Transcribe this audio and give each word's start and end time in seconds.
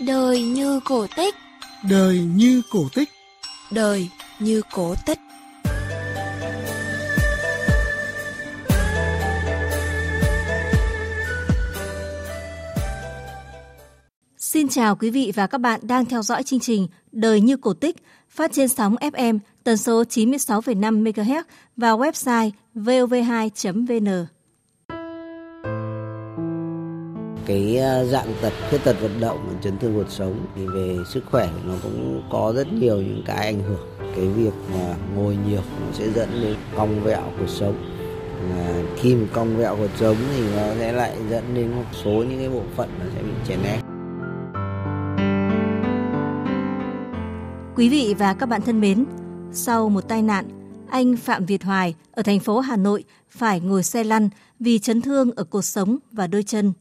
Đời 0.00 0.42
như 0.42 0.80
cổ 0.84 1.06
tích. 1.16 1.34
Đời 1.90 2.18
như 2.18 2.62
cổ 2.70 2.88
tích. 2.94 3.08
Đời 3.70 4.08
như 4.38 4.62
cổ 4.72 4.94
tích. 5.06 5.18
Xin 14.38 14.68
chào 14.68 14.96
quý 14.96 15.10
vị 15.10 15.32
và 15.34 15.46
các 15.46 15.58
bạn 15.58 15.80
đang 15.82 16.04
theo 16.04 16.22
dõi 16.22 16.42
chương 16.42 16.60
trình 16.60 16.88
Đời 17.12 17.40
như 17.40 17.56
cổ 17.56 17.74
tích 17.74 17.96
phát 18.28 18.52
trên 18.52 18.68
sóng 18.68 18.96
FM 18.96 19.38
tần 19.64 19.76
số 19.76 20.02
96,5 20.02 21.02
MHz 21.02 21.42
và 21.76 21.92
website 21.92 22.50
vov2.vn. 22.74 24.35
cái 27.46 27.76
ờ, 27.76 28.04
dạng 28.04 28.34
tật 28.42 28.52
khuyết 28.68 28.84
tật 28.84 28.96
vận 29.00 29.20
động 29.20 29.38
và 29.48 29.54
chấn 29.62 29.78
thương 29.78 29.94
cột 29.96 30.10
sống 30.10 30.46
thì 30.54 30.66
về 30.66 30.96
sức 31.12 31.24
khỏe 31.30 31.48
nó 31.66 31.74
cũng 31.82 32.22
có 32.30 32.52
rất 32.56 32.72
nhiều 32.72 32.96
những 32.96 33.22
cái 33.26 33.36
ảnh 33.36 33.62
hưởng. 33.62 33.88
Cái 34.16 34.28
việc 34.28 34.52
mà 34.72 34.94
ngồi 35.16 35.36
nhiều 35.48 35.60
nó 35.80 35.92
sẽ 35.92 36.10
dẫn 36.10 36.28
đến 36.42 36.56
cong 36.76 37.00
vẹo 37.04 37.22
cuộc 37.38 37.48
sống. 37.48 37.74
À, 38.50 38.82
khi 38.96 39.14
mà 39.14 39.26
cong 39.32 39.56
vẹo 39.56 39.76
cuộc 39.76 39.90
sống 39.96 40.16
thì 40.36 40.42
nó 40.56 40.74
sẽ 40.78 40.92
lại 40.92 41.16
dẫn 41.30 41.54
đến 41.54 41.72
một 41.72 41.84
số 42.04 42.10
những 42.10 42.38
cái 42.38 42.48
bộ 42.48 42.62
phận 42.76 42.88
nó 42.98 43.04
sẽ 43.14 43.22
bị 43.22 43.32
chèn 43.48 43.58
ép. 43.62 43.80
Quý 47.76 47.88
vị 47.88 48.14
và 48.18 48.34
các 48.34 48.46
bạn 48.46 48.62
thân 48.62 48.80
mến, 48.80 49.04
sau 49.52 49.88
một 49.88 50.08
tai 50.08 50.22
nạn, 50.22 50.44
anh 50.90 51.16
Phạm 51.16 51.44
Việt 51.44 51.64
Hoài 51.64 51.94
ở 52.12 52.22
thành 52.22 52.40
phố 52.40 52.60
Hà 52.60 52.76
Nội 52.76 53.04
phải 53.30 53.60
ngồi 53.60 53.82
xe 53.82 54.04
lăn 54.04 54.28
vì 54.60 54.78
chấn 54.78 55.02
thương 55.02 55.30
ở 55.36 55.44
cột 55.44 55.64
sống 55.64 55.98
và 56.12 56.26
đôi 56.26 56.42
chân. 56.42 56.72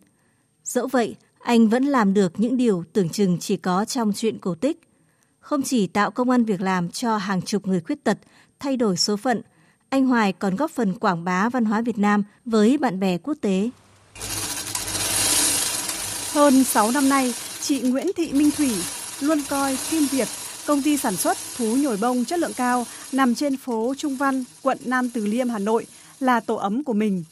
Dẫu 0.65 0.87
vậy, 0.87 1.15
anh 1.39 1.67
vẫn 1.69 1.83
làm 1.83 2.13
được 2.13 2.39
những 2.39 2.57
điều 2.57 2.83
tưởng 2.93 3.09
chừng 3.09 3.37
chỉ 3.39 3.57
có 3.57 3.85
trong 3.85 4.13
chuyện 4.15 4.40
cổ 4.40 4.55
tích. 4.55 4.79
Không 5.40 5.62
chỉ 5.63 5.87
tạo 5.87 6.12
công 6.12 6.29
an 6.29 6.43
việc 6.43 6.62
làm 6.62 6.90
cho 6.90 7.17
hàng 7.17 7.41
chục 7.41 7.67
người 7.67 7.81
khuyết 7.81 8.03
tật 8.03 8.17
thay 8.59 8.77
đổi 8.77 8.98
số 8.98 9.17
phận, 9.17 9.41
anh 9.90 10.05
Hoài 10.05 10.34
còn 10.34 10.55
góp 10.55 10.71
phần 10.71 10.93
quảng 10.93 11.23
bá 11.23 11.49
văn 11.49 11.65
hóa 11.65 11.81
Việt 11.81 11.98
Nam 11.98 12.23
với 12.45 12.77
bạn 12.77 12.99
bè 12.99 13.17
quốc 13.17 13.37
tế. 13.41 13.70
Hơn 16.31 16.63
6 16.63 16.91
năm 16.91 17.09
nay, 17.09 17.34
chị 17.62 17.81
Nguyễn 17.81 18.07
Thị 18.15 18.34
Minh 18.34 18.49
Thủy 18.57 18.71
luôn 19.21 19.41
coi 19.49 19.77
Kim 19.90 20.07
Việt, 20.12 20.27
công 20.68 20.81
ty 20.81 20.97
sản 20.97 21.15
xuất 21.15 21.37
thú 21.57 21.75
nhồi 21.75 21.97
bông 21.97 22.25
chất 22.25 22.40
lượng 22.40 22.53
cao 22.53 22.85
nằm 23.12 23.35
trên 23.35 23.57
phố 23.57 23.93
Trung 23.97 24.15
Văn, 24.15 24.43
quận 24.62 24.77
Nam 24.85 25.09
Từ 25.09 25.25
Liêm, 25.25 25.49
Hà 25.49 25.59
Nội 25.59 25.85
là 26.20 26.40
tổ 26.40 26.55
ấm 26.55 26.84
của 26.84 26.93
mình. 26.93 27.23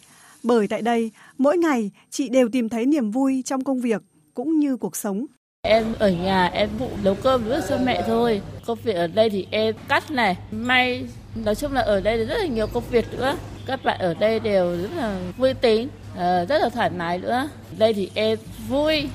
Bởi 0.44 0.68
tại 0.68 0.82
đây, 0.82 1.12
mỗi 1.38 1.58
ngày 1.58 1.92
chị 2.10 2.30
đều 2.30 2.50
tìm 2.50 2.70
thấy 2.70 2.86
niềm 2.86 3.12
vui 3.12 3.44
trong 3.46 3.64
công 3.64 3.82
việc 3.82 4.02
cũng 4.34 4.60
như 4.60 4.78
cuộc 4.78 4.96
sống. 4.96 5.26
Em 5.62 5.86
ở 6.00 6.10
nhà 6.12 6.46
em 6.46 6.70
vụ 6.80 6.90
nấu 7.04 7.16
cơm 7.16 7.50
nước 7.50 7.62
cho 7.70 7.78
mẹ 7.86 8.04
thôi. 8.08 8.42
Công 8.66 8.80
việc 8.84 8.94
ở 8.94 9.08
đây 9.08 9.30
thì 9.30 9.48
em 9.52 9.76
cắt 9.88 10.12
này, 10.12 10.38
may, 10.52 11.06
nói 11.36 11.56
chung 11.56 11.74
là 11.74 11.82
ở 11.82 12.02
đây 12.02 12.26
rất 12.26 12.38
là 12.38 12.46
nhiều 12.46 12.68
công 12.68 12.84
việc 12.92 13.06
nữa. 13.12 13.38
Các 13.66 13.84
bạn 13.84 14.00
ở 14.00 14.14
đây 14.14 14.40
đều 14.40 14.78
rất 14.78 14.90
là 14.96 15.20
vui 15.38 15.54
tính, 15.54 15.90
ờ, 16.16 16.46
rất 16.46 16.58
là 16.62 16.70
thoải 16.70 16.90
mái 16.90 17.18
nữa. 17.18 17.50
Đây 17.78 17.94
thì 17.94 18.10
em 18.14 18.38
vui, 18.70 19.10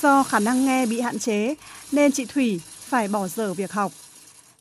Do 0.00 0.22
khả 0.22 0.38
năng 0.38 0.66
nghe 0.66 0.86
bị 0.86 1.00
hạn 1.00 1.18
chế 1.18 1.54
nên 1.92 2.12
chị 2.12 2.24
Thủy 2.24 2.60
phải 2.64 3.08
bỏ 3.08 3.28
dở 3.28 3.54
việc 3.54 3.72
học. 3.72 3.92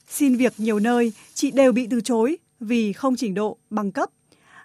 Xin 0.10 0.36
việc 0.36 0.54
nhiều 0.58 0.80
nơi, 0.80 1.12
chị 1.34 1.52
đều 1.52 1.72
bị 1.72 1.88
từ 1.92 2.02
chối 2.02 2.38
vì 2.60 2.94
không 2.94 3.16
trình 3.16 3.34
độ 3.34 3.58
bằng 3.70 3.92
cấp. 3.92 4.10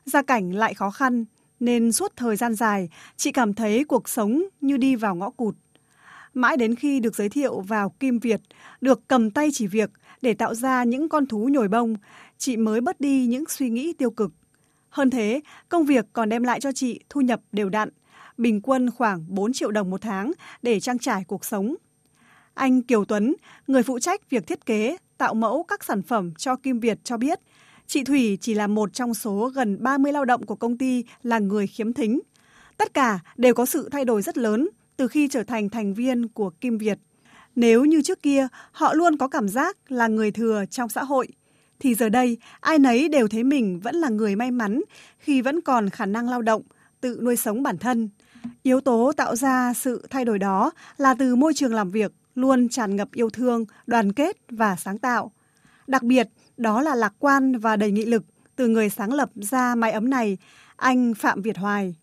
Gia 0.05 0.23
cảnh 0.23 0.53
lại 0.53 0.75
khó 0.75 0.91
khăn 0.91 1.25
nên 1.61 1.93
suốt 1.93 2.13
thời 2.17 2.37
gian 2.37 2.55
dài 2.55 2.89
chị 3.17 3.33
cảm 3.33 3.55
thấy 3.55 3.85
cuộc 3.85 4.09
sống 4.09 4.43
như 4.61 4.77
đi 4.77 4.97
vào 4.97 5.15
ngõ 5.15 5.31
cụt. 5.31 5.55
Mãi 6.35 6.57
đến 6.57 6.75
khi 6.75 7.01
được 7.01 7.17
giới 7.17 7.29
thiệu 7.29 7.61
vào 7.61 7.91
Kim 7.91 8.19
Việt, 8.19 8.41
được 8.81 9.01
cầm 9.09 9.31
tay 9.31 9.49
chỉ 9.53 9.67
việc 9.67 9.91
để 10.23 10.35
tạo 10.35 10.55
ra 10.55 10.85
những 10.85 11.09
con 11.09 11.27
thú 11.27 11.49
nhồi 11.53 11.69
bông, 11.69 11.97
chị 12.39 12.57
mới 12.57 12.81
bớt 12.81 13.01
đi 13.01 13.27
những 13.27 13.45
suy 13.49 13.71
nghĩ 13.71 13.93
tiêu 13.93 14.11
cực. 14.11 14.33
Hơn 14.89 15.11
thế, 15.11 15.41
công 15.69 15.85
việc 15.85 16.07
còn 16.13 16.29
đem 16.29 16.43
lại 16.43 16.61
cho 16.61 16.73
chị 16.73 17.01
thu 17.09 17.21
nhập 17.21 17.41
đều 17.53 17.69
đặn, 17.69 17.89
bình 18.39 18.61
quân 18.61 18.91
khoảng 18.91 19.25
4 19.29 19.53
triệu 19.53 19.71
đồng 19.71 19.91
một 19.91 20.01
tháng 20.01 20.33
để 20.63 20.81
trang 20.81 20.99
trải 20.99 21.25
cuộc 21.25 21.45
sống. 21.45 21.75
Anh 22.55 22.83
Kiều 22.83 23.05
Tuấn, 23.05 23.35
người 23.67 23.83
phụ 23.83 23.99
trách 23.99 24.31
việc 24.31 24.47
thiết 24.47 24.67
kế, 24.67 24.97
tạo 25.19 25.35
mẫu 25.35 25.63
các 25.69 25.85
sản 25.85 26.03
phẩm 26.03 26.35
cho 26.35 26.57
Kim 26.57 26.81
Việt 26.81 26.99
cho 27.05 27.17
biết, 27.17 27.41
chị 27.91 28.05
Thủy 28.05 28.39
chỉ 28.41 28.55
là 28.55 28.67
một 28.67 28.93
trong 28.93 29.15
số 29.15 29.51
gần 29.55 29.83
30 29.83 30.13
lao 30.13 30.25
động 30.25 30.47
của 30.47 30.55
công 30.55 30.79
ty 30.79 31.05
là 31.23 31.39
người 31.39 31.67
khiếm 31.67 31.93
thính. 31.93 32.21
Tất 32.77 32.95
cả 32.95 33.19
đều 33.37 33.55
có 33.55 33.67
sự 33.67 33.89
thay 33.93 34.05
đổi 34.05 34.23
rất 34.23 34.39
lớn 34.39 34.69
từ 34.97 35.09
khi 35.09 35.29
trở 35.29 35.43
thành 35.43 35.69
thành 35.69 35.95
viên 35.95 36.29
của 36.29 36.51
Kim 36.51 36.79
Việt. 36.79 36.99
Nếu 37.57 37.85
như 37.85 38.03
trước 38.03 38.23
kia 38.23 38.49
họ 38.73 38.95
luôn 38.95 39.17
có 39.17 39.29
cảm 39.29 39.49
giác 39.49 39.77
là 39.89 40.07
người 40.07 40.31
thừa 40.31 40.65
trong 40.71 40.89
xã 40.89 41.05
hội, 41.05 41.29
thì 41.81 41.95
giờ 41.95 42.09
đây 42.09 42.37
ai 42.61 42.79
nấy 42.79 43.09
đều 43.09 43.29
thấy 43.29 43.45
mình 43.45 43.81
vẫn 43.81 43.95
là 43.95 44.09
người 44.09 44.37
may 44.37 44.51
mắn 44.51 44.83
khi 45.19 45.43
vẫn 45.43 45.61
còn 45.61 45.91
khả 45.91 46.07
năng 46.07 46.29
lao 46.29 46.43
động, 46.43 46.63
tự 47.01 47.19
nuôi 47.23 47.37
sống 47.37 47.63
bản 47.63 47.79
thân. 47.79 48.09
Yếu 48.63 48.81
tố 48.81 49.13
tạo 49.17 49.37
ra 49.37 49.73
sự 49.75 50.07
thay 50.11 50.25
đổi 50.25 50.39
đó 50.39 50.71
là 50.97 51.15
từ 51.15 51.37
môi 51.37 51.55
trường 51.55 51.75
làm 51.75 51.91
việc 51.91 52.13
luôn 52.35 52.69
tràn 52.69 52.97
ngập 52.97 53.09
yêu 53.13 53.31
thương, 53.31 53.65
đoàn 53.87 54.13
kết 54.13 54.37
và 54.49 54.77
sáng 54.77 54.99
tạo. 54.99 55.33
Đặc 55.87 56.03
biệt, 56.03 56.29
đó 56.61 56.83
là 56.83 56.95
lạc 56.95 57.15
quan 57.19 57.59
và 57.59 57.77
đầy 57.77 57.91
nghị 57.91 58.05
lực 58.05 58.25
từ 58.57 58.69
người 58.69 58.91
sáng 58.91 59.13
lập 59.13 59.31
ra 59.35 59.75
mái 59.75 59.93
ấm 59.93 60.11
này, 60.11 60.39
anh 60.77 61.15
Phạm 61.15 61.43
Việt 61.43 61.59
Hoài. 61.59 61.95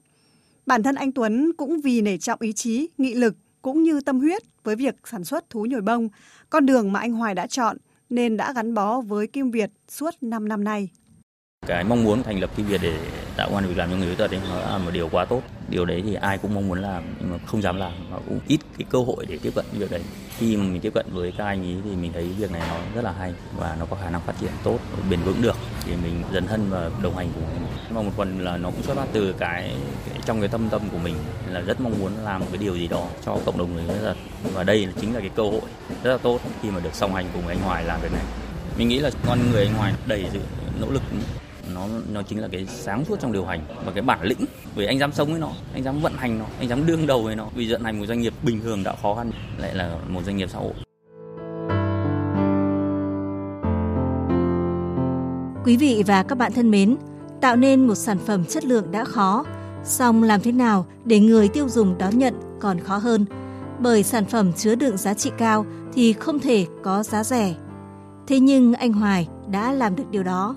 Bản 0.65 0.83
thân 0.83 0.95
anh 0.95 1.11
Tuấn 1.11 1.51
cũng 1.57 1.81
vì 1.81 2.01
nể 2.01 2.17
trọng 2.17 2.41
ý 2.41 2.53
chí, 2.53 2.89
nghị 2.97 3.13
lực 3.13 3.35
cũng 3.61 3.83
như 3.83 4.01
tâm 4.01 4.19
huyết 4.19 4.43
với 4.63 4.75
việc 4.75 4.95
sản 5.05 5.23
xuất 5.23 5.49
thú 5.49 5.65
nhồi 5.65 5.81
bông, 5.81 6.09
con 6.49 6.65
đường 6.65 6.91
mà 6.91 6.99
anh 6.99 7.13
Hoài 7.13 7.35
đã 7.35 7.47
chọn 7.47 7.77
nên 8.09 8.37
đã 8.37 8.53
gắn 8.53 8.73
bó 8.73 9.01
với 9.01 9.27
Kim 9.27 9.51
Việt 9.51 9.71
suốt 9.87 10.13
5 10.21 10.47
năm 10.47 10.63
nay. 10.63 10.89
Cái 11.67 11.83
mong 11.83 12.03
muốn 12.03 12.23
thành 12.23 12.39
lập 12.39 12.49
cái 12.57 12.65
Việt 12.65 12.81
để 12.81 12.93
tạo 13.35 13.47
công 13.47 13.55
an 13.55 13.67
việc 13.67 13.77
làm 13.77 13.89
cho 13.89 13.95
người 13.95 14.07
khuyết 14.07 14.17
tật 14.17 14.31
ấy 14.31 14.41
nó 14.49 14.71
là 14.71 14.77
một 14.77 14.91
điều 14.93 15.09
quá 15.09 15.25
tốt. 15.25 15.41
Điều 15.69 15.85
đấy 15.85 16.01
thì 16.05 16.13
ai 16.13 16.37
cũng 16.37 16.53
mong 16.53 16.67
muốn 16.67 16.81
làm 16.81 17.03
nhưng 17.19 17.31
mà 17.31 17.37
không 17.45 17.61
dám 17.61 17.77
làm, 17.77 17.91
nó 18.11 18.17
cũng 18.27 18.39
ít 18.47 18.59
cái 18.77 18.85
cơ 18.89 18.99
hội 18.99 19.25
để 19.29 19.37
tiếp 19.41 19.51
cận 19.55 19.65
việc 19.71 19.91
đấy. 19.91 20.01
Khi 20.37 20.57
mà 20.57 20.63
mình 20.63 20.81
tiếp 20.81 20.93
cận 20.93 21.05
với 21.11 21.33
các 21.37 21.45
anh 21.45 21.63
ấy 21.63 21.75
thì 21.83 21.95
mình 21.95 22.13
thấy 22.13 22.23
việc 22.23 22.51
này 22.51 22.61
nó 22.67 22.77
rất 22.95 23.03
là 23.03 23.11
hay 23.11 23.33
và 23.57 23.75
nó 23.79 23.85
có 23.85 23.97
khả 24.01 24.09
năng 24.09 24.21
phát 24.21 24.33
triển 24.41 24.51
tốt, 24.63 24.79
bền 25.09 25.21
vững 25.21 25.41
được 25.41 25.55
thì 25.85 25.91
mình 26.03 26.23
dần 26.33 26.47
thân 26.47 26.69
và 26.69 26.89
đồng 27.01 27.17
hành 27.17 27.29
cùng 27.35 27.43
mình. 27.53 27.67
Mà 27.89 28.01
một 28.01 28.11
phần 28.17 28.39
là 28.39 28.57
nó 28.57 28.69
cũng 28.69 28.83
xuất 28.83 28.97
phát 28.97 29.07
từ 29.13 29.33
cái, 29.33 29.71
cái 30.09 30.19
trong 30.25 30.39
cái 30.39 30.49
tâm 30.49 30.69
tâm 30.69 30.81
của 30.91 30.97
mình 30.97 31.15
là 31.49 31.59
rất 31.59 31.81
mong 31.81 31.99
muốn 31.99 32.11
làm 32.23 32.41
một 32.41 32.47
cái 32.51 32.57
điều 32.57 32.75
gì 32.75 32.87
đó 32.87 33.07
cho 33.25 33.37
cộng 33.45 33.57
đồng 33.57 33.75
người 33.75 33.83
khuyết 33.87 34.01
tật 34.03 34.15
và 34.53 34.63
đây 34.63 34.87
chính 35.01 35.13
là 35.13 35.19
cái 35.19 35.29
cơ 35.35 35.43
hội 35.43 35.61
rất 36.03 36.11
là 36.11 36.17
tốt 36.17 36.39
khi 36.61 36.69
mà 36.69 36.79
được 36.79 36.93
song 36.93 37.15
hành 37.15 37.25
cùng 37.33 37.47
anh 37.47 37.59
Hoài 37.59 37.83
làm 37.83 38.01
việc 38.01 38.11
này. 38.11 38.23
Mình 38.77 38.87
nghĩ 38.87 38.99
là 38.99 39.09
con 39.27 39.39
người 39.51 39.65
anh 39.65 39.73
Hoài 39.73 39.93
đầy 40.05 40.25
sự 40.33 40.39
nỗ 40.81 40.87
lực 40.91 41.01
nó 41.73 41.87
nó 42.13 42.21
chính 42.21 42.41
là 42.41 42.47
cái 42.47 42.65
sáng 42.65 43.05
suốt 43.05 43.19
trong 43.19 43.31
điều 43.31 43.45
hành 43.45 43.61
và 43.85 43.91
cái 43.91 44.01
bản 44.01 44.19
lĩnh 44.23 44.45
vì 44.75 44.85
anh 44.85 44.99
dám 44.99 45.11
sống 45.11 45.31
với 45.31 45.39
nó 45.39 45.51
anh 45.73 45.83
dám 45.83 45.99
vận 46.01 46.13
hành 46.17 46.39
nó 46.39 46.45
anh 46.59 46.67
dám 46.69 46.85
đương 46.85 47.07
đầu 47.07 47.23
với 47.23 47.35
nó 47.35 47.47
vì 47.55 47.71
vận 47.71 47.83
hành 47.83 47.99
một 47.99 48.05
doanh 48.05 48.21
nghiệp 48.21 48.33
bình 48.43 48.61
thường 48.63 48.83
đã 48.83 48.95
khó 49.01 49.15
khăn 49.15 49.31
lại 49.57 49.75
là 49.75 49.97
một 50.07 50.21
doanh 50.25 50.37
nghiệp 50.37 50.49
xã 50.49 50.59
hội 50.59 50.73
Quý 55.67 55.77
vị 55.77 56.03
và 56.07 56.23
các 56.23 56.37
bạn 56.37 56.53
thân 56.53 56.71
mến, 56.71 56.95
tạo 57.41 57.55
nên 57.55 57.87
một 57.87 57.95
sản 57.95 58.17
phẩm 58.25 58.45
chất 58.45 58.65
lượng 58.65 58.91
đã 58.91 59.05
khó, 59.05 59.45
song 59.83 60.23
làm 60.23 60.41
thế 60.41 60.51
nào 60.51 60.85
để 61.05 61.19
người 61.19 61.47
tiêu 61.47 61.69
dùng 61.69 61.97
đón 61.97 62.17
nhận 62.17 62.33
còn 62.59 62.79
khó 62.79 62.97
hơn. 62.97 63.25
Bởi 63.79 64.03
sản 64.03 64.25
phẩm 64.25 64.53
chứa 64.53 64.75
đựng 64.75 64.97
giá 64.97 65.13
trị 65.13 65.31
cao 65.37 65.65
thì 65.93 66.13
không 66.13 66.39
thể 66.39 66.65
có 66.83 67.03
giá 67.03 67.23
rẻ. 67.23 67.55
Thế 68.27 68.39
nhưng 68.39 68.73
anh 68.73 68.93
Hoài 68.93 69.27
đã 69.51 69.71
làm 69.71 69.95
được 69.95 70.03
điều 70.11 70.23
đó. 70.23 70.55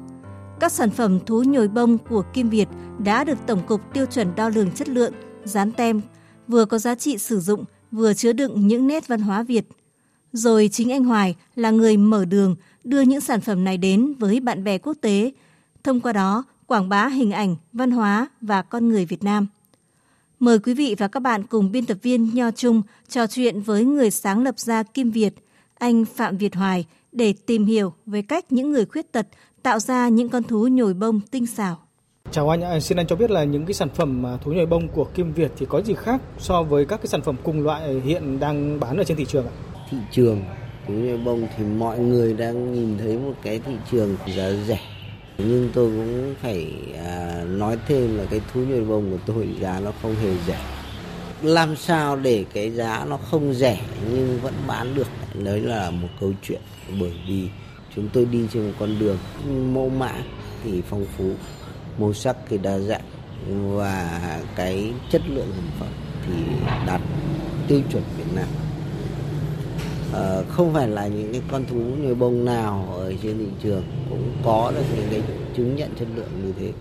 Các 0.60 0.72
sản 0.72 0.90
phẩm 0.90 1.18
thú 1.26 1.42
nhồi 1.42 1.68
bông 1.68 1.98
của 1.98 2.22
Kim 2.32 2.48
Việt 2.50 2.68
đã 3.04 3.24
được 3.24 3.38
Tổng 3.46 3.66
cục 3.66 3.80
Tiêu 3.92 4.06
chuẩn 4.06 4.34
đo 4.36 4.48
lường 4.48 4.70
chất 4.70 4.88
lượng, 4.88 5.12
dán 5.44 5.72
tem, 5.72 6.00
vừa 6.48 6.64
có 6.64 6.78
giá 6.78 6.94
trị 6.94 7.18
sử 7.18 7.40
dụng, 7.40 7.64
vừa 7.90 8.14
chứa 8.14 8.32
đựng 8.32 8.66
những 8.66 8.86
nét 8.86 9.08
văn 9.08 9.20
hóa 9.20 9.42
Việt. 9.42 9.68
Rồi 10.32 10.68
chính 10.72 10.92
anh 10.92 11.04
Hoài 11.04 11.36
là 11.56 11.70
người 11.70 11.96
mở 11.96 12.24
đường 12.24 12.56
đưa 12.84 13.00
những 13.00 13.20
sản 13.20 13.40
phẩm 13.40 13.64
này 13.64 13.76
đến 13.76 14.14
với 14.18 14.40
bạn 14.40 14.64
bè 14.64 14.78
quốc 14.78 14.96
tế, 15.00 15.32
thông 15.84 16.00
qua 16.00 16.12
đó 16.12 16.44
quảng 16.66 16.88
bá 16.88 17.08
hình 17.08 17.32
ảnh, 17.32 17.56
văn 17.72 17.90
hóa 17.90 18.28
và 18.40 18.62
con 18.62 18.88
người 18.88 19.04
Việt 19.04 19.24
Nam. 19.24 19.46
Mời 20.40 20.58
quý 20.58 20.74
vị 20.74 20.94
và 20.98 21.08
các 21.08 21.20
bạn 21.20 21.46
cùng 21.46 21.72
biên 21.72 21.86
tập 21.86 21.98
viên 22.02 22.34
Nho 22.34 22.50
Trung 22.50 22.82
trò 23.08 23.26
chuyện 23.26 23.60
với 23.60 23.84
người 23.84 24.10
sáng 24.10 24.42
lập 24.42 24.58
ra 24.58 24.82
Kim 24.82 25.10
Việt, 25.10 25.34
anh 25.78 26.04
Phạm 26.04 26.36
Việt 26.36 26.54
Hoài 26.54 26.86
để 27.12 27.34
tìm 27.46 27.66
hiểu 27.66 27.92
về 28.06 28.22
cách 28.22 28.52
những 28.52 28.72
người 28.72 28.84
khuyết 28.84 29.12
tật 29.12 29.26
tạo 29.62 29.78
ra 29.78 30.08
những 30.08 30.28
con 30.28 30.42
thú 30.42 30.68
nhồi 30.68 30.94
bông 30.94 31.20
tinh 31.30 31.46
xảo. 31.46 31.78
Chào 32.30 32.48
anh, 32.48 32.62
à, 32.62 32.80
xin 32.80 32.98
anh 32.98 33.06
cho 33.06 33.16
biết 33.16 33.30
là 33.30 33.44
những 33.44 33.66
cái 33.66 33.74
sản 33.74 33.88
phẩm 33.94 34.24
thú 34.44 34.52
nhồi 34.52 34.66
bông 34.66 34.88
của 34.88 35.04
Kim 35.04 35.32
Việt 35.32 35.52
thì 35.58 35.66
có 35.68 35.82
gì 35.82 35.94
khác 35.94 36.20
so 36.38 36.62
với 36.62 36.84
các 36.84 36.96
cái 36.96 37.06
sản 37.06 37.22
phẩm 37.22 37.36
cùng 37.42 37.62
loại 37.62 38.00
hiện 38.04 38.40
đang 38.40 38.80
bán 38.80 38.96
ở 38.96 39.04
trên 39.04 39.16
thị 39.16 39.24
trường 39.24 39.46
ạ? 39.46 39.52
thị 39.90 39.96
trường 40.10 40.42
thú 40.86 40.94
nhồi 40.94 41.18
bông 41.18 41.46
thì 41.56 41.64
mọi 41.64 41.98
người 41.98 42.34
đang 42.34 42.72
nhìn 42.72 42.98
thấy 42.98 43.18
một 43.18 43.34
cái 43.42 43.60
thị 43.66 43.72
trường 43.90 44.16
giá 44.36 44.50
rẻ 44.68 44.80
nhưng 45.38 45.70
tôi 45.74 45.90
cũng 45.90 46.34
phải 46.42 46.72
à, 47.04 47.44
nói 47.44 47.78
thêm 47.86 48.18
là 48.18 48.24
cái 48.30 48.40
thú 48.52 48.60
nhồi 48.60 48.84
bông 48.84 49.10
của 49.10 49.18
tôi 49.26 49.48
giá 49.60 49.80
nó 49.80 49.92
không 50.02 50.14
hề 50.14 50.34
rẻ 50.46 50.58
làm 51.42 51.76
sao 51.76 52.16
để 52.16 52.44
cái 52.54 52.70
giá 52.70 53.04
nó 53.08 53.16
không 53.16 53.54
rẻ 53.54 53.80
nhưng 54.10 54.38
vẫn 54.42 54.54
bán 54.66 54.94
được 54.94 55.08
đấy 55.34 55.60
là 55.60 55.90
một 55.90 56.08
câu 56.20 56.32
chuyện 56.42 56.60
bởi 57.00 57.12
vì 57.28 57.48
chúng 57.96 58.08
tôi 58.12 58.24
đi 58.24 58.46
trên 58.52 58.66
một 58.66 58.72
con 58.78 58.98
đường 58.98 59.18
mẫu 59.74 59.88
mã 59.88 60.12
thì 60.64 60.82
phong 60.90 61.06
phú 61.16 61.30
màu 61.98 62.12
sắc 62.12 62.36
thì 62.48 62.58
đa 62.58 62.78
dạng 62.78 63.04
và 63.76 64.20
cái 64.56 64.92
chất 65.10 65.22
lượng 65.28 65.48
sản 65.54 65.70
phẩm 65.80 65.88
thì 66.26 66.32
đạt 66.86 67.00
tiêu 67.68 67.80
chuẩn 67.92 68.02
Việt 68.18 68.34
Nam. 68.34 68.46
À, 70.14 70.42
không 70.48 70.74
phải 70.74 70.88
là 70.88 71.06
những 71.06 71.32
cái 71.32 71.42
con 71.50 71.64
thú 71.66 71.76
nhồi 71.76 72.14
bông 72.14 72.44
nào 72.44 72.94
ở 72.96 73.12
trên 73.22 73.38
thị 73.38 73.46
trường 73.62 73.82
cũng 74.10 74.32
có 74.44 74.72
được 74.74 74.84
những 74.96 75.08
cái 75.10 75.22
chứng 75.56 75.76
nhận 75.76 75.90
chất 75.98 76.08
lượng 76.14 76.30
như 76.44 76.52
thế. 76.60 76.72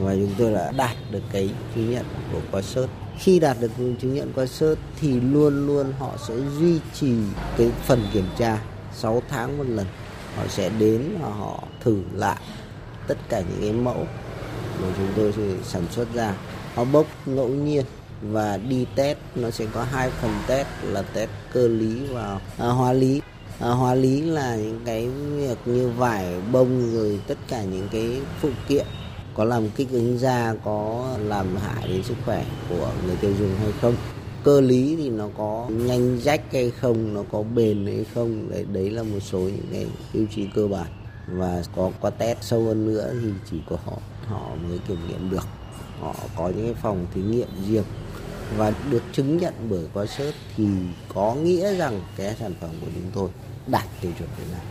Và 0.00 0.14
chúng 0.14 0.34
tôi 0.38 0.52
đã 0.52 0.72
đạt 0.76 0.96
được 1.10 1.22
cái 1.32 1.50
chứng 1.74 1.90
nhận 1.90 2.04
của 2.32 2.40
qua 2.50 2.62
sớt. 2.62 2.86
Khi 3.18 3.40
đạt 3.40 3.56
được 3.60 3.70
chứng 3.76 4.14
nhận 4.14 4.32
qua 4.34 4.46
sớt 4.46 4.74
thì 5.00 5.20
luôn 5.20 5.66
luôn 5.66 5.92
họ 5.98 6.10
sẽ 6.28 6.34
duy 6.58 6.78
trì 6.94 7.14
cái 7.56 7.70
phần 7.86 8.02
kiểm 8.12 8.26
tra 8.38 8.58
6 8.94 9.22
tháng 9.28 9.58
một 9.58 9.64
lần 9.68 9.86
họ 10.38 10.46
sẽ 10.48 10.70
đến 10.78 11.18
và 11.22 11.28
họ 11.28 11.62
thử 11.80 12.02
lại 12.12 12.36
tất 13.06 13.18
cả 13.28 13.40
những 13.40 13.60
cái 13.60 13.72
mẫu 13.72 14.06
mà 14.82 14.88
chúng 14.96 15.08
tôi 15.16 15.32
sẽ 15.36 15.42
sản 15.64 15.82
xuất 15.90 16.14
ra. 16.14 16.34
Họ 16.74 16.84
bốc 16.84 17.06
ngẫu 17.26 17.48
nhiên 17.48 17.84
và 18.22 18.56
đi 18.56 18.86
test 18.94 19.18
nó 19.34 19.50
sẽ 19.50 19.66
có 19.72 19.82
hai 19.82 20.10
phần 20.10 20.30
test 20.46 20.66
là 20.82 21.02
test 21.02 21.30
cơ 21.52 21.68
lý 21.68 22.06
và 22.06 22.40
à, 22.58 22.66
hóa 22.66 22.92
lý. 22.92 23.20
À, 23.60 23.68
hóa 23.68 23.94
lý 23.94 24.20
là 24.20 24.56
những 24.56 24.80
cái 24.84 25.08
việc 25.08 25.58
như 25.64 25.88
vải 25.88 26.40
bông 26.52 26.94
rồi 26.94 27.20
tất 27.26 27.38
cả 27.48 27.62
những 27.62 27.88
cái 27.92 28.20
phụ 28.40 28.48
kiện 28.68 28.86
có 29.34 29.44
làm 29.44 29.70
kích 29.70 29.90
ứng 29.90 30.18
da 30.18 30.54
có 30.64 31.08
làm 31.18 31.56
hại 31.56 31.88
đến 31.88 32.02
sức 32.02 32.14
khỏe 32.24 32.44
của 32.68 32.90
người 33.06 33.16
tiêu 33.16 33.32
dùng 33.38 33.50
hay 33.58 33.72
không 33.80 33.94
cơ 34.44 34.60
lý 34.60 34.96
thì 34.96 35.10
nó 35.10 35.28
có 35.38 35.66
nhanh 35.70 36.18
rách 36.18 36.42
hay 36.52 36.70
không, 36.70 37.14
nó 37.14 37.22
có 37.32 37.42
bền 37.42 37.86
hay 37.86 38.04
không, 38.14 38.50
đấy 38.50 38.66
đấy 38.72 38.90
là 38.90 39.02
một 39.02 39.20
số 39.20 39.38
những 39.38 39.66
cái 39.72 39.86
tiêu 40.12 40.26
chí 40.34 40.46
cơ 40.54 40.66
bản. 40.66 40.86
Và 41.32 41.62
có 41.76 41.90
qua 42.00 42.10
test 42.10 42.38
sâu 42.40 42.64
hơn 42.64 42.86
nữa 42.86 43.14
thì 43.22 43.28
chỉ 43.50 43.56
có 43.70 43.76
họ 43.84 43.98
họ 44.26 44.50
mới 44.68 44.78
kiểm 44.88 44.98
nghiệm 45.08 45.30
được. 45.30 45.46
Họ 46.00 46.14
có 46.36 46.48
những 46.48 46.64
cái 46.64 46.74
phòng 46.82 47.06
thí 47.14 47.20
nghiệm 47.22 47.48
riêng. 47.68 47.84
Và 48.56 48.72
được 48.90 49.02
chứng 49.12 49.36
nhận 49.36 49.54
bởi 49.70 49.84
qua 49.94 50.06
sớt 50.06 50.32
thì 50.56 50.64
có 51.14 51.34
nghĩa 51.34 51.74
rằng 51.74 52.00
cái 52.16 52.34
sản 52.40 52.54
phẩm 52.60 52.70
của 52.80 52.86
chúng 52.94 53.10
tôi 53.14 53.28
đạt 53.66 53.84
tiêu 54.00 54.12
chuẩn 54.18 54.28
Việt 54.38 54.44
Nam. 54.52 54.62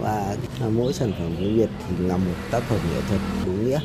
Và 0.00 0.36
mỗi 0.70 0.92
sản 0.92 1.12
phẩm 1.18 1.36
của 1.36 1.50
Việt 1.56 1.70
thì 1.88 2.06
là 2.06 2.16
một 2.16 2.34
tác 2.50 2.62
phẩm 2.62 2.78
nghệ 2.94 3.00
thuật 3.08 3.20
đúng 3.46 3.66
nghĩa 3.66 3.80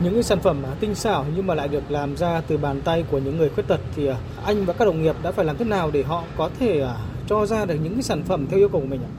những 0.00 0.22
sản 0.22 0.40
phẩm 0.40 0.62
tinh 0.80 0.94
xảo 0.94 1.24
nhưng 1.36 1.46
mà 1.46 1.54
lại 1.54 1.68
được 1.68 1.90
làm 1.90 2.16
ra 2.16 2.40
từ 2.40 2.56
bàn 2.56 2.80
tay 2.84 3.04
của 3.10 3.18
những 3.18 3.38
người 3.38 3.48
khuyết 3.48 3.68
tật 3.68 3.80
thì 3.96 4.06
à, 4.06 4.16
anh 4.44 4.64
và 4.64 4.72
các 4.72 4.84
đồng 4.84 5.02
nghiệp 5.02 5.16
đã 5.22 5.32
phải 5.32 5.44
làm 5.44 5.56
thế 5.56 5.64
nào 5.64 5.90
để 5.90 6.02
họ 6.02 6.24
có 6.36 6.50
thể 6.58 6.80
à, 6.80 6.94
cho 7.28 7.46
ra 7.46 7.64
được 7.64 7.74
những 7.82 7.94
cái 7.94 8.02
sản 8.02 8.22
phẩm 8.22 8.46
theo 8.50 8.58
yêu 8.58 8.68
cầu 8.68 8.80
của 8.80 8.86
mình 8.86 9.00
ạ? 9.02 9.12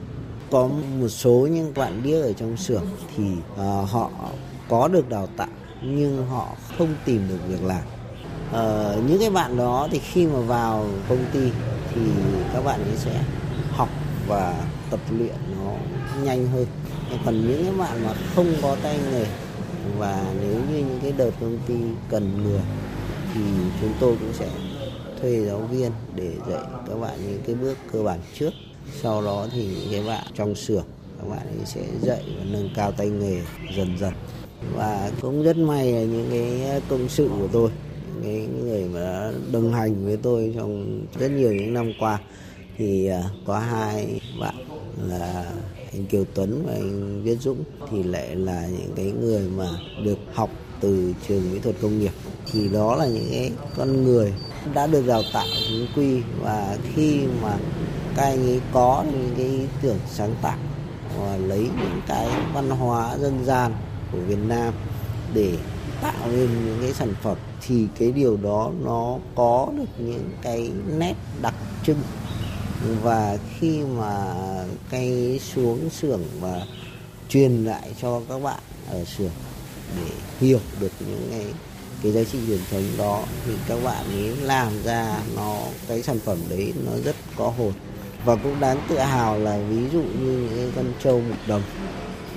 Có 0.50 0.68
một 1.00 1.08
số 1.08 1.48
những 1.50 1.72
bạn 1.76 2.00
điếc 2.02 2.22
ở 2.22 2.32
trong 2.32 2.56
xưởng 2.56 2.84
thì 3.16 3.24
uh, 3.52 3.90
họ 3.90 4.10
có 4.68 4.88
được 4.88 5.08
đào 5.08 5.28
tạo 5.36 5.48
nhưng 5.82 6.26
họ 6.26 6.48
không 6.78 6.94
tìm 7.04 7.28
được 7.28 7.38
việc 7.48 7.64
làm. 7.64 7.82
Uh, 8.50 9.10
những 9.10 9.18
cái 9.20 9.30
bạn 9.30 9.56
đó 9.56 9.88
thì 9.90 9.98
khi 9.98 10.26
mà 10.26 10.40
vào 10.40 10.86
công 11.08 11.24
ty 11.32 11.50
thì 11.94 12.00
các 12.52 12.64
bạn 12.64 12.80
ấy 12.80 12.96
sẽ 12.96 13.20
học 13.70 13.88
và 14.28 14.54
tập 14.90 15.00
luyện 15.10 15.34
nó 15.56 15.72
nhanh 16.22 16.46
hơn. 16.46 16.66
Còn 17.24 17.48
những 17.48 17.64
cái 17.64 17.74
bạn 17.78 18.04
mà 18.06 18.12
không 18.34 18.46
có 18.62 18.76
tay 18.82 18.98
nghề 19.12 19.26
và 19.98 20.34
nếu 20.40 20.54
như 20.54 20.76
những 20.78 20.98
cái 21.02 21.12
đợt 21.16 21.30
công 21.40 21.58
ty 21.66 21.74
cần 22.08 22.42
người, 22.44 22.60
thì 23.34 23.40
chúng 23.80 23.92
tôi 24.00 24.16
cũng 24.20 24.32
sẽ 24.32 24.48
thuê 25.20 25.44
giáo 25.46 25.58
viên 25.58 25.92
để 26.14 26.32
dạy 26.50 26.62
các 26.88 26.94
bạn 26.94 27.18
những 27.26 27.40
cái 27.46 27.54
bước 27.54 27.76
cơ 27.92 28.02
bản 28.02 28.20
trước. 28.38 28.50
Sau 29.02 29.22
đó 29.22 29.46
thì 29.52 29.66
những 29.66 29.90
cái 29.90 30.02
bạn 30.06 30.24
trong 30.34 30.54
xưởng, 30.54 30.84
các 31.18 31.28
bạn 31.28 31.46
ấy 31.46 31.66
sẽ 31.66 31.80
dạy 32.02 32.22
và 32.38 32.44
nâng 32.52 32.70
cao 32.74 32.92
tay 32.92 33.08
nghề 33.08 33.42
dần 33.76 33.98
dần. 33.98 34.12
Và 34.74 35.10
cũng 35.20 35.42
rất 35.42 35.56
may 35.56 35.92
là 35.92 36.00
những 36.00 36.26
cái 36.30 36.80
công 36.88 37.08
sự 37.08 37.28
của 37.38 37.48
tôi, 37.52 37.70
những 38.14 38.22
cái 38.22 38.46
người 38.62 38.84
mà 38.84 39.00
đã 39.00 39.32
đồng 39.52 39.72
hành 39.72 40.04
với 40.04 40.16
tôi 40.16 40.52
trong 40.56 41.00
rất 41.18 41.30
nhiều 41.30 41.52
những 41.52 41.74
năm 41.74 41.92
qua, 42.00 42.18
thì 42.76 43.06
à, 43.06 43.22
có 43.46 43.58
hai 43.58 44.20
bạn 44.40 44.54
là 45.08 45.44
anh 45.92 46.06
Kiều 46.06 46.24
Tuấn 46.34 46.62
và 46.66 46.72
anh 46.72 47.22
Viết 47.22 47.36
Dũng 47.40 47.64
thì 47.90 48.02
lại 48.02 48.36
là 48.36 48.66
những 48.66 48.92
cái 48.96 49.12
người 49.20 49.48
mà 49.56 49.68
được 50.04 50.18
học 50.34 50.50
từ 50.80 51.14
trường 51.28 51.52
mỹ 51.52 51.58
thuật 51.58 51.76
công 51.82 51.98
nghiệp. 51.98 52.12
Thì 52.52 52.68
đó 52.68 52.96
là 52.96 53.06
những 53.06 53.28
cái 53.30 53.50
con 53.76 54.04
người 54.04 54.32
đã 54.74 54.86
được 54.86 55.06
đào 55.06 55.22
tạo 55.32 55.46
chính 55.68 55.86
quy 55.96 56.22
và 56.40 56.78
khi 56.94 57.20
mà 57.42 57.58
các 58.16 58.22
anh 58.22 58.46
ấy 58.46 58.60
có 58.72 59.04
những 59.12 59.30
cái 59.36 59.46
ý 59.46 59.60
tưởng 59.82 59.98
sáng 60.10 60.34
tạo 60.42 60.58
và 61.18 61.36
lấy 61.36 61.60
những 61.60 62.00
cái 62.06 62.28
văn 62.54 62.70
hóa 62.70 63.18
dân 63.18 63.44
gian 63.44 63.72
của 64.12 64.18
Việt 64.18 64.38
Nam 64.46 64.74
để 65.34 65.52
tạo 66.02 66.28
nên 66.32 66.48
những 66.66 66.78
cái 66.80 66.92
sản 66.92 67.14
phẩm, 67.22 67.36
thì 67.66 67.86
cái 67.98 68.12
điều 68.12 68.36
đó 68.36 68.70
nó 68.84 69.18
có 69.34 69.68
được 69.78 70.04
những 70.04 70.30
cái 70.42 70.70
nét 70.98 71.14
đặc 71.42 71.54
trưng 71.84 71.98
và 73.02 73.38
khi 73.58 73.80
mà 73.82 74.34
cây 74.90 75.40
xuống 75.54 75.90
xưởng 75.90 76.22
và 76.40 76.66
truyền 77.28 77.64
lại 77.64 77.90
cho 78.02 78.20
các 78.28 78.42
bạn 78.42 78.60
ở 78.90 79.04
xưởng 79.04 79.30
để 79.96 80.12
hiểu 80.40 80.60
được 80.80 80.92
những 81.00 81.28
cái 81.30 81.46
cái 82.02 82.12
giá 82.12 82.24
trị 82.24 82.38
truyền 82.46 82.60
thống 82.70 82.84
đó, 82.98 83.22
thì 83.46 83.52
các 83.68 83.78
bạn 83.84 84.04
ấy 84.12 84.36
làm 84.36 84.82
ra 84.84 85.20
nó, 85.36 85.58
cái 85.88 86.02
sản 86.02 86.18
phẩm 86.24 86.38
đấy 86.48 86.72
nó 86.86 86.92
rất 87.04 87.16
có 87.36 87.48
hồn. 87.48 87.72
Và 88.24 88.36
cũng 88.36 88.60
đáng 88.60 88.80
tự 88.88 88.98
hào 88.98 89.38
là 89.38 89.58
ví 89.70 89.88
dụ 89.92 90.02
như 90.02 90.30
những 90.30 90.56
cái 90.56 90.68
con 90.76 90.92
trâu 91.04 91.20
mục 91.28 91.38
đồng, 91.46 91.62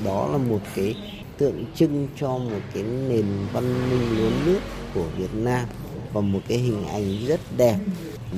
đó 0.06 0.30
là 0.32 0.38
một 0.38 0.60
cái 0.76 0.96
tượng 1.38 1.66
trưng 1.76 2.08
cho 2.20 2.38
một 2.38 2.60
cái 2.74 2.84
nền 2.84 3.26
văn 3.54 3.90
minh 3.90 4.18
lúa 4.18 4.30
nước 4.46 4.60
của 4.94 5.06
Việt 5.18 5.34
Nam 5.34 5.66
và 6.14 6.22
một 6.22 6.40
cái 6.48 6.58
hình 6.58 6.88
ảnh 6.88 7.26
rất 7.28 7.40
đẹp 7.58 7.78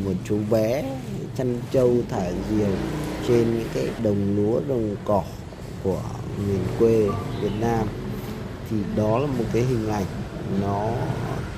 một 0.06 0.14
chú 0.26 0.40
bé 0.50 0.84
chăn 1.38 1.62
trâu 1.72 1.96
thả 2.10 2.32
diều 2.50 2.76
trên 3.28 3.58
những 3.58 3.68
cái 3.74 3.88
đồng 4.04 4.36
lúa, 4.36 4.60
đồng 4.68 4.96
cỏ 5.06 5.24
của 5.84 6.02
miền 6.48 6.60
quê 6.80 7.08
Việt 7.42 7.52
Nam. 7.60 7.88
Thì 8.70 8.78
đó 8.96 9.20
là 9.20 9.28
một 9.28 9.46
cái 9.54 9.62
hình 9.62 9.90
ảnh 9.90 10.06
nó 10.62 10.92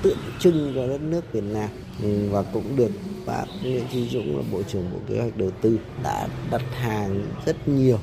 tượng 0.02 0.18
trưng 0.38 0.72
cho 0.74 0.86
đất 0.86 1.00
nước 1.00 1.32
Việt 1.32 1.44
Nam. 1.44 1.68
Ừ, 2.02 2.28
và 2.30 2.42
cũng 2.42 2.76
được 2.76 2.90
bác 3.26 3.44
Nguyễn 3.62 3.84
Chí 3.92 4.08
Dũng 4.08 4.36
là 4.36 4.42
Bộ 4.52 4.62
trưởng 4.62 4.90
Bộ 4.92 4.98
Kế 5.08 5.20
hoạch 5.20 5.36
Đầu 5.36 5.50
tư 5.50 5.78
đã 6.02 6.28
đặt 6.50 6.62
hàng 6.72 7.22
rất 7.46 7.68
nhiều 7.68 7.98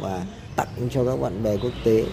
và 0.00 0.26
tặng 0.56 0.88
cho 0.90 1.04
các 1.04 1.20
bạn 1.20 1.42
bè 1.42 1.56
quốc 1.56 1.72
tế. 1.84 2.04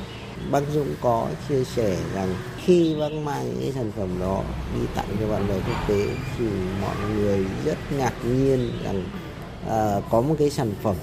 Bác 0.52 0.62
Dũng 0.74 0.88
có 1.02 1.28
chia 1.50 1.64
sẻ 1.64 1.98
rằng 2.14 2.36
khi 2.68 2.96
bác 3.00 3.14
mang 3.14 3.50
những 3.50 3.62
cái 3.62 3.72
sản 3.72 3.92
phẩm 3.98 4.10
đó 4.20 4.44
đi 4.76 4.88
tặng 4.96 5.06
cho 5.20 5.28
bạn 5.28 5.48
bè 5.48 5.54
quốc 5.54 5.88
tế 5.88 6.08
thì 6.38 6.46
mọi 6.82 6.96
người 7.16 7.46
rất 7.66 7.78
ngạc 7.98 8.14
nhiên 8.26 8.72
rằng 8.84 9.04
uh, 9.66 10.04
có 10.12 10.22
một 10.22 10.36
cái 10.40 10.50
sản 10.50 10.72
phẩm 10.82 10.96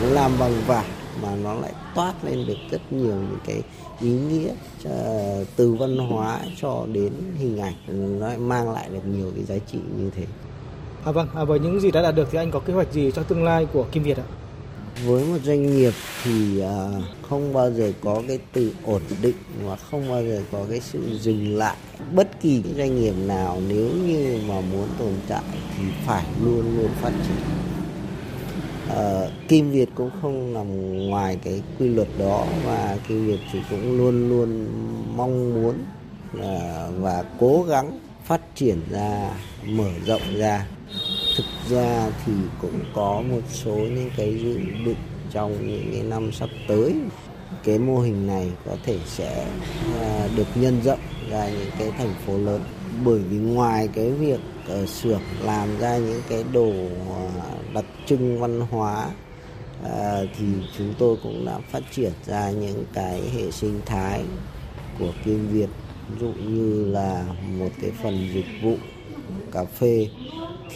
làm 0.00 0.30
bằng 0.38 0.52
vải 0.66 0.86
mà 1.22 1.36
nó 1.36 1.54
lại 1.54 1.72
toát 1.94 2.14
lên 2.24 2.46
được 2.46 2.58
rất 2.70 2.92
nhiều 2.92 3.14
những 3.14 3.38
cái 3.46 3.62
ý 4.00 4.10
nghĩa 4.10 4.50
uh, 4.88 5.46
từ 5.56 5.72
văn 5.72 5.96
hóa 5.96 6.40
cho 6.60 6.86
đến 6.92 7.12
hình 7.38 7.60
ảnh 7.60 7.74
nó 7.86 8.26
lại 8.26 8.38
mang 8.38 8.70
lại 8.72 8.88
được 8.92 9.06
nhiều 9.06 9.32
cái 9.34 9.44
giá 9.44 9.64
trị 9.72 9.78
như 9.98 10.10
thế. 10.16 10.24
À 11.04 11.12
vâng, 11.12 11.28
à, 11.34 11.44
với 11.44 11.60
những 11.60 11.80
gì 11.80 11.90
đã 11.90 12.02
đạt 12.02 12.14
được 12.14 12.28
thì 12.30 12.38
anh 12.38 12.50
có 12.50 12.60
kế 12.60 12.72
hoạch 12.72 12.92
gì 12.92 13.10
cho 13.14 13.22
tương 13.22 13.44
lai 13.44 13.66
của 13.72 13.86
Kim 13.92 14.02
Việt 14.02 14.16
ạ? 14.16 14.24
Với 15.04 15.24
một 15.24 15.38
doanh 15.44 15.76
nghiệp 15.76 15.92
thì 16.24 16.60
à, 16.60 16.88
không 17.22 17.52
bao 17.52 17.70
giờ 17.72 17.92
có 18.00 18.22
cái 18.28 18.38
từ 18.52 18.72
ổn 18.84 19.02
định 19.22 19.36
và 19.62 19.76
không 19.76 20.10
bao 20.10 20.22
giờ 20.22 20.42
có 20.52 20.64
cái 20.70 20.80
sự 20.80 21.18
dừng 21.20 21.56
lại. 21.56 21.76
Bất 22.14 22.40
kỳ 22.40 22.62
cái 22.64 22.74
doanh 22.76 23.00
nghiệp 23.00 23.14
nào 23.26 23.62
nếu 23.68 23.90
như 24.06 24.38
mà 24.48 24.60
muốn 24.60 24.88
tồn 24.98 25.12
tại 25.28 25.42
thì 25.76 25.84
phải 26.06 26.24
luôn 26.44 26.76
luôn 26.76 26.88
phát 27.00 27.12
triển. 27.26 27.46
À, 28.88 29.28
Kim 29.48 29.70
Việt 29.70 29.88
cũng 29.94 30.10
không 30.22 30.52
nằm 30.52 30.96
ngoài 31.08 31.38
cái 31.44 31.62
quy 31.78 31.88
luật 31.88 32.08
đó 32.18 32.46
và 32.64 32.96
Kim 33.08 33.26
Việt 33.26 33.40
thì 33.52 33.58
cũng 33.70 33.98
luôn 33.98 34.28
luôn 34.28 34.66
mong 35.16 35.54
muốn 35.54 35.74
à, 36.42 36.88
và 36.98 37.24
cố 37.40 37.62
gắng 37.68 37.98
phát 38.24 38.40
triển 38.54 38.80
ra 38.90 39.30
mở 39.66 39.90
rộng 40.06 40.22
ra 40.36 40.66
thực 41.40 41.76
ra 41.76 42.10
thì 42.26 42.32
cũng 42.60 42.80
có 42.94 43.22
một 43.30 43.40
số 43.52 43.74
những 43.74 44.10
cái 44.16 44.38
dự 44.38 44.58
định 44.84 44.96
trong 45.30 45.68
những 45.68 45.88
cái 45.92 46.02
năm 46.02 46.32
sắp 46.32 46.48
tới. 46.68 46.94
Cái 47.64 47.78
mô 47.78 47.98
hình 47.98 48.26
này 48.26 48.50
có 48.66 48.76
thể 48.84 48.98
sẽ 49.06 49.46
à, 50.00 50.28
được 50.36 50.46
nhân 50.54 50.80
rộng 50.84 50.98
ra 51.30 51.48
những 51.48 51.70
cái 51.78 51.90
thành 51.98 52.14
phố 52.26 52.38
lớn. 52.38 52.60
Bởi 53.04 53.18
vì 53.18 53.36
ngoài 53.36 53.88
cái 53.94 54.10
việc 54.10 54.40
ở 54.66 54.86
xưởng 54.86 55.20
làm 55.42 55.78
ra 55.78 55.98
những 55.98 56.20
cái 56.28 56.44
đồ 56.52 56.72
à, 57.16 57.44
đặc 57.74 57.84
trưng 58.06 58.40
văn 58.40 58.60
hóa 58.60 59.10
à, 59.84 60.20
thì 60.38 60.46
chúng 60.78 60.94
tôi 60.98 61.16
cũng 61.22 61.46
đã 61.46 61.58
phát 61.70 61.82
triển 61.92 62.12
ra 62.26 62.50
những 62.50 62.84
cái 62.92 63.20
hệ 63.34 63.50
sinh 63.50 63.80
thái 63.86 64.22
của 64.98 65.12
Kim 65.24 65.48
Việt. 65.48 65.68
Ví 66.08 66.16
dụ 66.20 66.32
như 66.32 66.84
là 66.84 67.24
một 67.58 67.70
cái 67.82 67.90
phần 68.02 68.28
dịch 68.34 68.62
vụ 68.62 68.76
cà 69.52 69.64
phê 69.64 70.08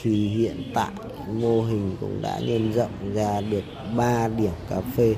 thì 0.02 0.28
hiện 0.28 0.62
tại 0.74 0.90
mô 1.28 1.62
hình 1.62 1.96
cũng 2.00 2.22
đã 2.22 2.38
nhân 2.38 2.72
rộng 2.72 3.14
ra 3.14 3.40
được 3.40 3.64
3 3.96 4.28
điểm 4.28 4.52
cà 4.70 4.76
phê. 4.96 5.14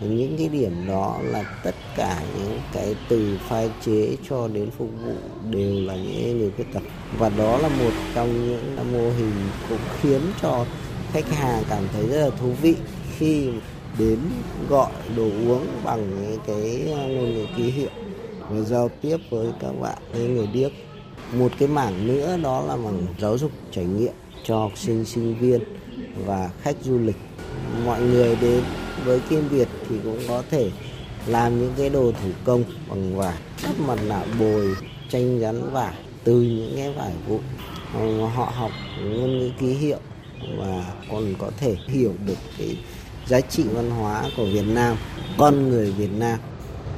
Những 0.00 0.36
cái 0.38 0.48
điểm 0.48 0.86
đó 0.88 1.18
là 1.22 1.60
tất 1.64 1.74
cả 1.96 2.22
những 2.38 2.60
cái 2.72 2.94
từ 3.08 3.38
pha 3.48 3.62
chế 3.84 4.16
cho 4.28 4.48
đến 4.48 4.70
phục 4.70 4.88
vụ 5.04 5.14
đều 5.50 5.80
là 5.80 5.94
những 5.94 6.38
người 6.38 6.50
khuyết 6.50 6.72
tật. 6.72 6.82
Và 7.18 7.28
đó 7.28 7.58
là 7.58 7.68
một 7.68 7.92
trong 8.14 8.48
những 8.48 8.76
mô 8.92 9.10
hình 9.10 9.34
cũng 9.68 9.78
khiến 10.00 10.20
cho 10.42 10.66
khách 11.12 11.30
hàng 11.30 11.62
cảm 11.70 11.82
thấy 11.92 12.06
rất 12.06 12.24
là 12.24 12.30
thú 12.40 12.52
vị 12.62 12.74
khi 13.18 13.48
đến 13.98 14.18
gọi 14.68 14.92
đồ 15.16 15.22
uống 15.24 15.66
bằng 15.84 16.10
những 16.10 16.38
cái 16.46 16.92
ờ, 16.92 17.08
ngôn 17.08 17.34
ngữ 17.34 17.46
ký 17.56 17.62
hiệu 17.62 17.90
và 18.48 18.60
giao 18.60 18.90
tiếp 19.02 19.16
với 19.30 19.46
các 19.60 19.72
bạn, 19.80 19.98
với 20.12 20.28
người 20.28 20.46
điếc 20.46 20.72
một 21.32 21.52
cái 21.58 21.68
mảng 21.68 22.06
nữa 22.06 22.36
đó 22.42 22.64
là 22.66 22.76
mảng 22.76 23.06
giáo 23.20 23.38
dục 23.38 23.50
trải 23.70 23.84
nghiệm 23.84 24.12
cho 24.44 24.58
học 24.58 24.72
sinh 24.76 25.04
sinh 25.04 25.38
viên 25.38 25.60
và 26.26 26.50
khách 26.62 26.76
du 26.82 26.98
lịch. 26.98 27.16
Mọi 27.84 28.00
người 28.00 28.36
đến 28.36 28.62
với 29.04 29.20
Kim 29.20 29.48
Việt 29.48 29.68
thì 29.88 29.96
cũng 30.04 30.18
có 30.28 30.42
thể 30.50 30.70
làm 31.26 31.60
những 31.60 31.72
cái 31.76 31.90
đồ 31.90 32.12
thủ 32.22 32.28
công 32.44 32.64
bằng 32.88 33.16
vải, 33.16 33.36
các 33.62 33.80
mặt 33.80 33.98
nạ 34.08 34.24
bồi, 34.38 34.76
tranh 35.10 35.40
rắn 35.40 35.70
vải, 35.72 35.94
từ 36.24 36.40
những 36.40 36.72
cái 36.76 36.92
vải 36.92 37.12
vụn. 37.28 37.40
Họ 38.34 38.52
học 38.54 38.70
ngôn 39.02 39.38
ngữ 39.38 39.50
ký 39.60 39.66
hiệu 39.66 39.98
và 40.58 40.92
còn 41.10 41.34
có 41.38 41.50
thể 41.56 41.76
hiểu 41.88 42.12
được 42.26 42.38
cái 42.58 42.76
giá 43.26 43.40
trị 43.40 43.62
văn 43.72 43.90
hóa 43.90 44.24
của 44.36 44.44
Việt 44.44 44.66
Nam, 44.66 44.96
con 45.38 45.68
người 45.68 45.92
Việt 45.92 46.10
Nam. 46.18 46.38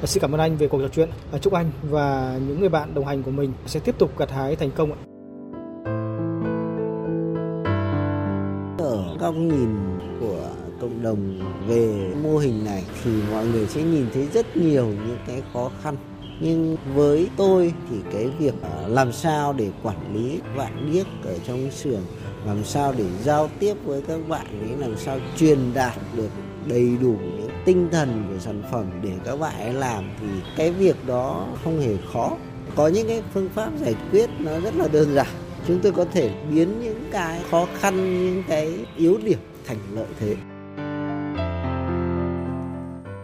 Xin 0.05 0.21
cảm 0.21 0.33
ơn 0.35 0.41
anh 0.41 0.57
về 0.57 0.69
cuộc 0.69 0.81
trò 0.83 0.89
chuyện. 0.89 1.09
À, 1.33 1.39
chúc 1.39 1.53
anh 1.53 1.71
và 1.83 2.39
những 2.49 2.61
người 2.61 2.69
bạn 2.69 2.95
đồng 2.95 3.07
hành 3.07 3.23
của 3.23 3.31
mình 3.31 3.53
sẽ 3.67 3.81
tiếp 3.81 3.95
tục 3.99 4.19
gặt 4.19 4.31
hái 4.31 4.57
thành 4.57 4.71
công 4.71 4.93
ạ. 4.93 4.99
Ở 8.79 9.17
góc 9.21 9.35
nhìn 9.35 9.77
của 10.21 10.49
cộng 10.81 11.03
đồng 11.03 11.41
về 11.69 12.13
mô 12.23 12.39
hình 12.39 12.65
này 12.65 12.85
thì 13.05 13.11
mọi 13.31 13.47
người 13.47 13.67
sẽ 13.67 13.83
nhìn 13.83 14.07
thấy 14.15 14.27
rất 14.33 14.57
nhiều 14.57 14.87
những 14.87 15.19
cái 15.27 15.43
khó 15.53 15.71
khăn 15.83 15.97
nhưng 16.41 16.77
với 16.95 17.29
tôi 17.37 17.73
thì 17.91 17.97
cái 18.13 18.31
việc 18.39 18.55
à, 18.63 18.89
làm 18.89 19.13
sao 19.13 19.53
để 19.53 19.71
quản 19.83 20.15
lý 20.15 20.41
bạn 20.57 20.91
điếc 20.93 21.07
ở 21.25 21.39
trong 21.47 21.71
xưởng, 21.71 22.03
làm 22.47 22.65
sao 22.65 22.95
để 22.99 23.05
giao 23.23 23.51
tiếp 23.59 23.75
với 23.85 24.03
các 24.09 24.29
bạn 24.29 24.47
ấy, 24.61 24.77
làm 24.79 24.99
sao 24.99 25.19
truyền 25.37 25.59
đạt 25.75 25.95
được 26.17 26.31
đầy 26.67 26.97
đủ 27.01 27.17
những 27.39 27.46
tinh 27.67 27.89
thần 27.93 28.25
của 28.29 28.39
sản 28.39 28.63
phẩm 28.73 28.85
để 29.03 29.13
các 29.25 29.41
bạn 29.41 29.61
ấy 29.61 29.73
làm 29.73 30.05
thì 30.21 30.27
cái 30.57 30.71
việc 30.71 31.07
đó 31.07 31.47
không 31.65 31.81
hề 31.81 31.97
khó 32.13 32.37
có 32.77 32.89
những 32.89 33.09
cái 33.09 33.23
phương 33.35 33.49
pháp 33.49 33.71
giải 33.81 33.95
quyết 34.11 34.31
nó 34.39 34.61
rất 34.61 34.77
là 34.77 34.89
đơn 34.89 35.15
giản 35.15 35.27
chúng 35.67 35.81
tôi 35.83 35.93
có 35.93 36.05
thể 36.13 36.31
biến 36.51 36.81
những 36.83 37.05
cái 37.13 37.41
khó 37.51 37.67
khăn 37.79 38.25
những 38.25 38.43
cái 38.49 38.87
yếu 38.97 39.19
điểm 39.25 39.39
thành 39.67 39.79
lợi 39.95 40.07
thế 40.21 40.37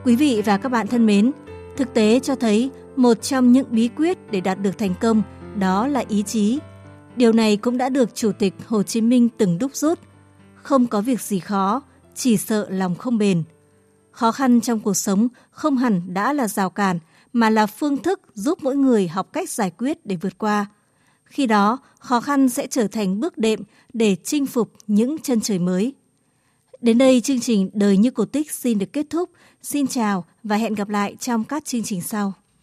Quý 0.04 0.16
vị 0.16 0.42
và 0.44 0.58
các 0.58 0.68
bạn 0.68 0.86
thân 0.86 1.06
mến, 1.06 1.32
thực 1.76 1.94
tế 1.94 2.20
cho 2.20 2.34
thấy 2.34 2.70
một 2.96 3.22
trong 3.22 3.52
những 3.52 3.66
bí 3.70 3.88
quyết 3.88 4.18
để 4.30 4.40
đạt 4.40 4.58
được 4.58 4.78
thành 4.78 4.94
công 5.00 5.22
đó 5.58 5.86
là 5.86 6.04
ý 6.08 6.22
chí. 6.22 6.58
Điều 7.16 7.32
này 7.32 7.56
cũng 7.56 7.78
đã 7.78 7.88
được 7.88 8.14
Chủ 8.14 8.32
tịch 8.32 8.54
Hồ 8.66 8.82
Chí 8.82 9.00
Minh 9.00 9.28
từng 9.38 9.58
đúc 9.58 9.70
rút. 9.74 9.98
Không 10.54 10.86
có 10.86 11.00
việc 11.00 11.20
gì 11.20 11.38
khó, 11.38 11.82
chỉ 12.14 12.36
sợ 12.36 12.66
lòng 12.70 12.94
không 12.94 13.18
bền. 13.18 13.42
Khó 14.12 14.32
khăn 14.32 14.60
trong 14.60 14.80
cuộc 14.80 14.94
sống 14.94 15.28
không 15.50 15.76
hẳn 15.76 16.14
đã 16.14 16.32
là 16.32 16.48
rào 16.48 16.70
cản, 16.70 16.98
mà 17.32 17.50
là 17.50 17.66
phương 17.66 17.96
thức 17.96 18.20
giúp 18.34 18.58
mỗi 18.62 18.76
người 18.76 19.08
học 19.08 19.32
cách 19.32 19.50
giải 19.50 19.70
quyết 19.78 20.06
để 20.06 20.16
vượt 20.16 20.38
qua. 20.38 20.66
Khi 21.24 21.46
đó, 21.46 21.78
khó 21.98 22.20
khăn 22.20 22.48
sẽ 22.48 22.66
trở 22.66 22.88
thành 22.88 23.20
bước 23.20 23.38
đệm 23.38 23.60
để 23.92 24.16
chinh 24.24 24.46
phục 24.46 24.72
những 24.86 25.18
chân 25.18 25.40
trời 25.40 25.58
mới. 25.58 25.94
Đến 26.80 26.98
đây 26.98 27.20
chương 27.20 27.40
trình 27.40 27.70
Đời 27.72 27.96
như 27.96 28.10
cổ 28.10 28.24
tích 28.24 28.52
xin 28.52 28.78
được 28.78 28.92
kết 28.92 29.06
thúc. 29.10 29.30
Xin 29.62 29.86
chào 29.86 30.24
và 30.42 30.56
hẹn 30.56 30.74
gặp 30.74 30.88
lại 30.88 31.16
trong 31.20 31.44
các 31.44 31.64
chương 31.64 31.82
trình 31.82 32.02
sau. 32.02 32.32